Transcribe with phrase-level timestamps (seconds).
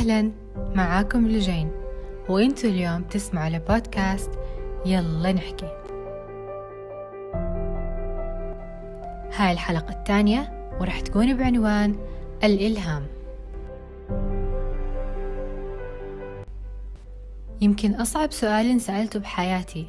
[0.00, 0.32] أهلا
[0.74, 1.70] معاكم لجين.
[2.28, 4.30] وانتوا اليوم تسمعوا لبودكاست
[4.86, 5.68] يلا نحكي.
[9.34, 11.96] هاي الحلقة الثانية ورح تكون بعنوان
[12.44, 13.06] الإلهام.
[17.60, 19.86] يمكن أصعب سؤال سألته بحياتي.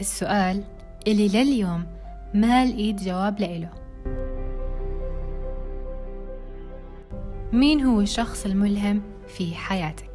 [0.00, 0.64] السؤال
[1.06, 1.84] اللي لليوم
[2.34, 3.70] ما لقيت جواب لإله.
[7.52, 10.10] مين هو الشخص الملهم في حياتك؟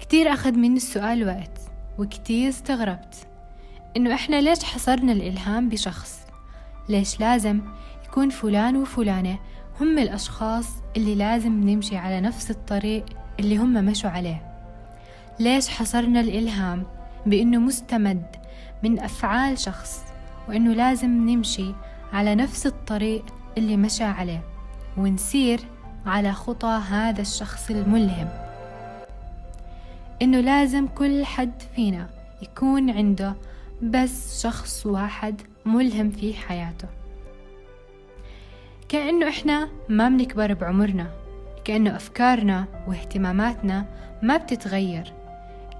[0.00, 1.60] كتير أخذ مني السؤال وقت
[1.98, 3.14] وكتير استغربت
[3.96, 6.20] إنه إحنا ليش حصرنا الإلهام بشخص؟
[6.88, 7.60] ليش لازم
[8.06, 9.38] يكون فلان وفلانة
[9.80, 13.04] هم الأشخاص اللي لازم نمشي على نفس الطريق
[13.40, 14.42] اللي هم مشوا عليه
[15.40, 16.86] ليش حصرنا الإلهام
[17.26, 18.36] بأنه مستمد
[18.82, 20.02] من أفعال شخص
[20.48, 21.74] وأنه لازم نمشي
[22.12, 23.24] على نفس الطريق
[23.58, 24.42] اللي مشى عليه
[24.96, 25.60] ونسير
[26.08, 28.28] على خطى هذا الشخص الملهم.
[30.22, 32.06] إنه لازم كل حد فينا
[32.42, 33.34] يكون عنده
[33.82, 36.88] بس شخص واحد ملهم في حياته.
[38.88, 41.10] كأنه إحنا ما بنكبر بعمرنا
[41.64, 43.84] كأنه أفكارنا واهتماماتنا
[44.22, 45.12] ما بتتغير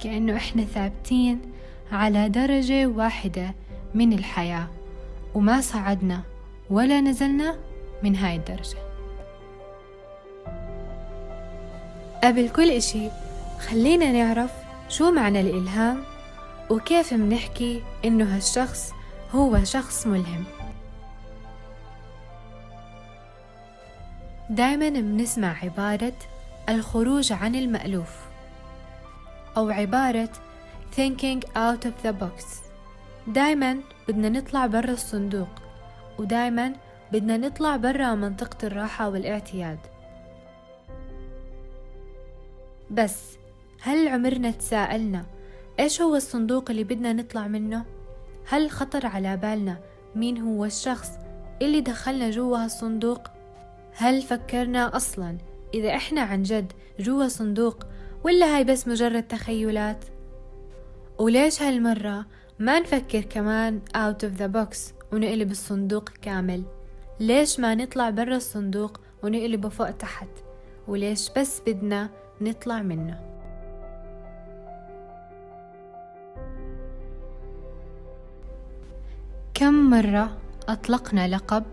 [0.01, 1.41] كأنه إحنا ثابتين
[1.93, 3.55] على درجة واحدة
[3.95, 4.69] من الحياة
[5.35, 6.21] وما صعدنا
[6.71, 7.55] ولا نزلنا
[8.03, 8.88] من هاي الدرجة.
[12.25, 13.09] قبل كل إشي
[13.69, 14.51] خلينا نعرف
[14.89, 16.05] شو معنى الإلهام
[16.71, 18.93] وكيف منحكي إنه هالشخص
[19.35, 20.45] هو شخص ملهم.
[24.51, 26.19] دايما بنسمع عبارة
[26.69, 28.11] الخروج عن المألوف
[29.57, 30.31] أو عبارة
[30.97, 32.45] thinking out of the box.
[33.27, 35.49] دايما بدنا نطلع برا الصندوق
[36.19, 36.73] ودايما
[37.13, 39.79] بدنا نطلع برا منطقة الراحة والاعتياد.
[42.91, 43.39] بس
[43.81, 45.27] هل عمرنا تساءلنا
[45.81, 47.85] إيش هو الصندوق اللي بدنا نطلع منه؟
[48.49, 49.79] هل خطر على بالنا
[50.15, 51.11] مين هو الشخص
[51.63, 53.21] اللي دخلنا جوا هالصندوق؟
[53.93, 55.39] هل فكرنا أصلا
[55.75, 57.87] إذا إحنا عن جد جوا صندوق
[58.25, 60.05] ولا هاي بس مجرد تخيلات؟
[61.19, 62.27] وليش هالمرة
[62.59, 64.79] ما نفكر كمان out of the box
[65.13, 66.63] ونقلب الصندوق كامل؟
[67.21, 70.29] ليش ما نطلع برا الصندوق ونقلبه فوق تحت؟
[70.89, 72.11] وليش بس بدنا
[72.41, 73.21] نطلع منه.
[79.55, 80.39] كم مرة
[80.69, 81.65] أطلقنا لقب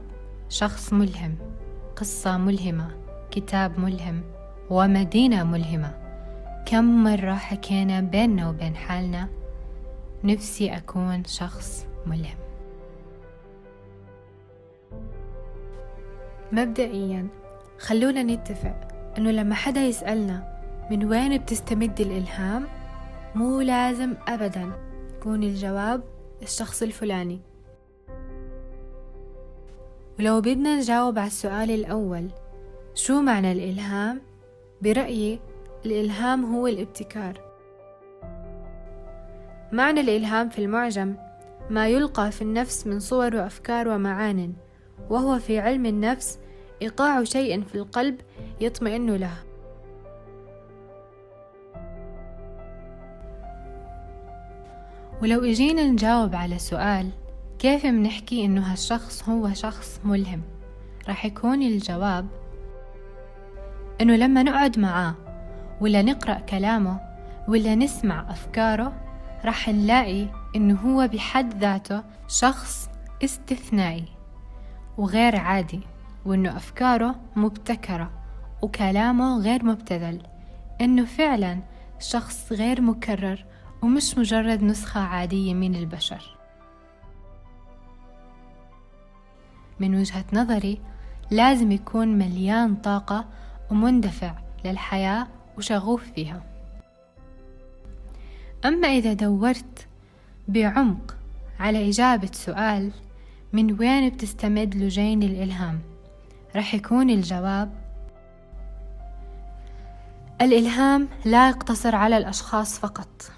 [0.50, 1.36] شخص ملهم
[1.96, 2.88] قصة ملهمة
[3.32, 4.22] كتاب ملهم
[4.70, 5.94] ومدينة ملهمة؟
[6.66, 9.30] كم مرة حكينا بيننا وبين حالنا
[10.24, 12.38] نفسي أكون شخص ملهم؟
[16.52, 17.28] مبدئيا
[17.80, 18.88] خلونا نتفق
[19.18, 20.55] أنه لما حدا يسألنا
[20.92, 22.68] من وين بتستمد الإلهام؟
[23.36, 24.72] مو لازم أبدا.
[25.18, 26.04] يكون الجواب
[26.42, 27.40] الشخص الفلاني.
[30.20, 32.30] ولو بدنا نجاوب على السؤال الأول
[32.94, 34.22] شو معنى الإلهام؟
[34.82, 35.40] برأيي
[35.86, 37.42] الإلهام هو الابتكار.
[39.72, 41.16] معنى الإلهام في المعجم
[41.70, 44.54] ما يلقى في النفس من صور وأفكار ومعان
[45.10, 46.40] وهو في علم النفس
[46.82, 48.22] إيقاع شيء في القلب
[48.62, 49.55] يطمئن له.
[55.22, 57.10] ولو إجينا نجاوب على سؤال
[57.60, 60.42] كيف منحكي إنه هالشخص هو شخص ملهم؟
[61.08, 62.28] راح يكون الجواب
[64.02, 65.16] إنه لما نقعد معاه
[65.82, 67.00] ولا نقرأ كلامه
[67.48, 68.94] ولا نسمع أفكاره
[69.46, 72.90] راح نلاقي إنه هو بحد ذاته شخص
[73.24, 74.06] استثنائي
[74.98, 75.80] وغير عادي
[76.26, 78.12] وإنه أفكاره مبتكرة
[78.62, 80.22] وكلامه غير مبتذل
[80.82, 81.60] إنه فعلا
[82.00, 83.46] شخص غير مكرر
[83.86, 86.38] ومش مجرد نسخة عادية من البشر.
[89.80, 90.80] من وجهة نظري
[91.32, 93.26] لازم يكون مليان طاقة
[93.72, 94.34] ومندفع
[94.66, 95.28] للحياة
[95.58, 96.44] وشغوف فيها.
[98.66, 99.88] أما إذا دورت
[100.48, 101.16] بعمق
[101.60, 102.92] على إجابة سؤال
[103.54, 105.80] من وين بتستمد لجين الإلهام؟
[106.56, 107.74] رح يكون الجواب
[110.42, 113.32] الإلهام لا يقتصر على الأشخاص فقط.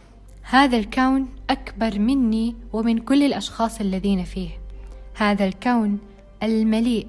[0.50, 4.50] هذا الكون أكبر مني ومن كل الأشخاص الذين فيه.
[5.16, 6.00] هذا الكون
[6.44, 7.08] المليء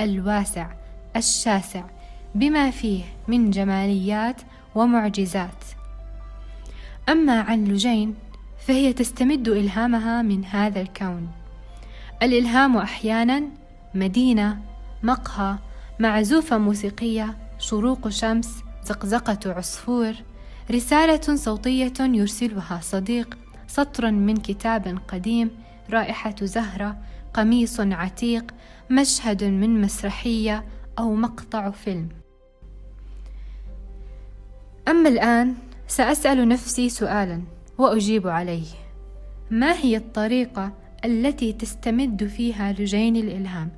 [0.00, 0.70] الواسع
[1.16, 1.84] الشاسع
[2.34, 4.42] بما فيه من جماليات
[4.74, 5.64] ومعجزات.
[7.08, 8.14] أما عن لجين
[8.66, 11.28] فهي تستمد إلهامها من هذا الكون.
[12.22, 13.42] الإلهام أحيانا
[13.94, 14.58] مدينة
[15.02, 15.56] مقهى
[15.98, 20.14] معزوفة موسيقية شروق شمس زقزقة عصفور
[20.70, 25.50] رسالة صوتية يرسلها صديق سطر من كتاب قديم
[25.90, 26.96] رائحة زهرة
[27.34, 28.54] قميص عتيق
[28.90, 30.64] مشهد من مسرحية
[30.98, 32.08] أو مقطع فيلم.
[34.88, 35.54] أما الآن
[35.86, 37.42] سأسأل نفسي سؤالا
[37.78, 38.66] وأجيب عليه.
[39.50, 40.72] ما هي الطريقة
[41.04, 43.70] التي تستمد فيها لجين الإلهام؟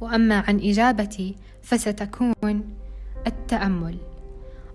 [0.00, 2.74] وأما عن إجابتي فستكون
[3.26, 4.15] التأمل.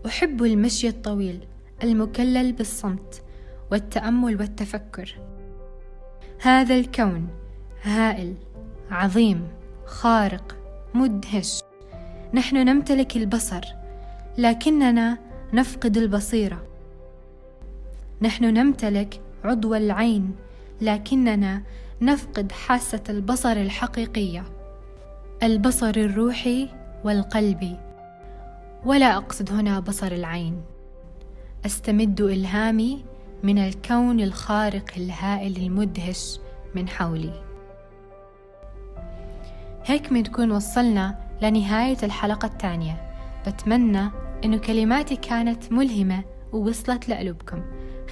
[0.06, 1.39] أحب المشي الطويل
[1.83, 3.24] المكلل بالصمت
[3.71, 5.15] والتأمل والتفكر.
[6.42, 7.27] هذا الكون
[7.83, 8.36] هائل
[8.92, 9.48] عظيم
[9.86, 10.57] خارق
[10.94, 11.62] مدهش.
[12.33, 13.62] نحن نمتلك البصر
[14.38, 15.18] لكننا
[15.53, 16.63] نفقد البصيرة.
[18.21, 20.36] نحن نمتلك عضو العين
[20.81, 21.62] لكننا
[22.01, 24.44] نفقد حاسة البصر الحقيقية.
[25.44, 26.69] البصر الروحي
[27.03, 27.91] والقلبي.
[28.86, 30.62] ولا أقصد هنا بصر العين.
[31.66, 33.06] أستمد إلهامي
[33.44, 36.39] من الكون الخارق الهائل المدهش
[36.75, 37.44] من حولي.
[39.86, 43.12] هيك بنكون وصلنا لنهاية الحلقة الثانية.
[43.48, 44.10] بتمنى
[44.45, 46.24] إنه كلماتي كانت ملهمة
[46.54, 47.63] ووصلت لقلوبكم.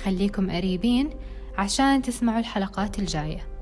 [0.04, 1.10] خليكم قريبين
[1.58, 3.59] عشان تسمعوا الحلقات الجاية.